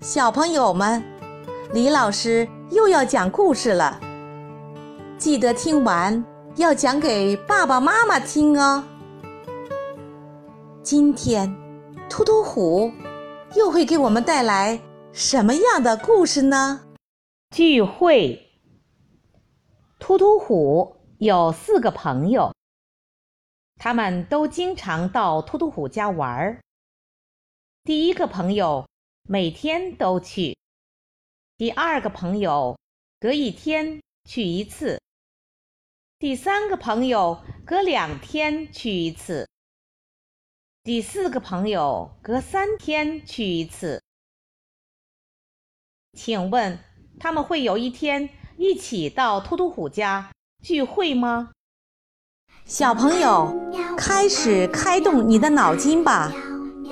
[0.00, 1.02] 小朋友们，
[1.72, 3.98] 李老师又要讲故事了，
[5.16, 6.22] 记得听完
[6.56, 8.84] 要讲给爸爸妈妈听哦。
[10.82, 11.50] 今天，
[12.10, 12.92] 突突虎
[13.54, 14.78] 又会给我们带来
[15.12, 16.82] 什么样的故事呢？
[17.50, 18.50] 聚会。
[19.98, 22.52] 突突虎有四个朋友，
[23.76, 26.60] 他们都经常到突突虎家玩儿。
[27.82, 28.86] 第一个朋友
[29.28, 30.56] 每天都去，
[31.56, 32.78] 第二个朋友
[33.18, 35.02] 隔一天去一次，
[36.20, 39.48] 第三个朋友隔两天去一次。
[40.84, 44.00] 第四个朋友隔三天去一次，
[46.12, 46.78] 请问
[47.18, 50.30] 他们会有一天一起到突突虎家
[50.62, 51.50] 聚会吗？
[52.64, 53.52] 小朋友，
[53.98, 56.32] 开始开动你的脑筋吧！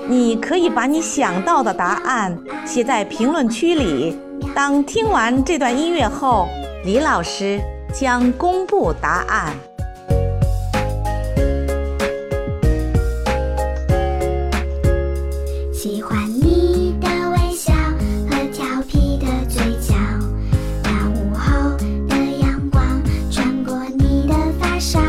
[0.07, 4.17] 你可以把你想到的答案写在评论区里。
[4.53, 6.47] 当听完这段音乐后，
[6.83, 7.59] 李老师
[7.93, 9.53] 将公布答案。
[15.73, 17.73] 喜欢你的微笑
[18.29, 19.93] 和调皮的嘴角，
[20.83, 21.75] 那午后
[22.07, 24.99] 的阳光穿过你的发梢，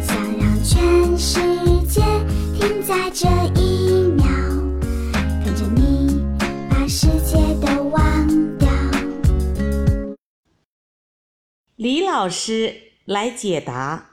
[0.00, 1.40] 想让全世
[1.88, 2.02] 界
[2.58, 3.26] 停在这
[3.60, 3.63] 一
[11.84, 14.12] 李老师来解答：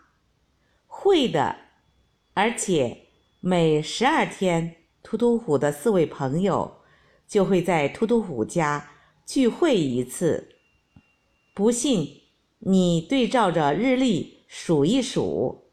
[0.88, 1.56] 会的，
[2.34, 3.08] 而且
[3.40, 4.76] 每十二天。
[5.02, 6.82] 突突虎的四位朋友
[7.26, 8.92] 就会在突突虎家
[9.26, 10.58] 聚会一次。
[11.54, 12.24] 不信，
[12.60, 15.72] 你对照着日历数一数。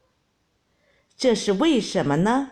[1.17, 2.49] 这是为什么呢？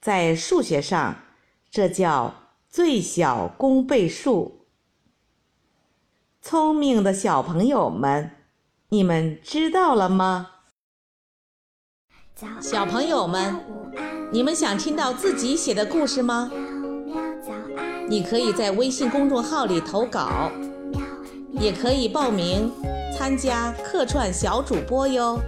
[0.00, 1.24] 在数学上，
[1.68, 4.57] 这叫最小公倍数。
[6.50, 8.30] 聪明的小朋友们，
[8.88, 10.46] 你们知道了吗？
[12.58, 13.60] 小朋友们。
[14.32, 16.50] 你们想听到自己写的故事吗？
[18.08, 20.50] 你可以在微信公众号里投稿，
[21.50, 22.72] 也可以报名
[23.14, 25.38] 参加客串小主播哟。